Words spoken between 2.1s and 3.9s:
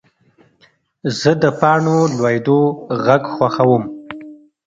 لوېدو غږ خوښوم.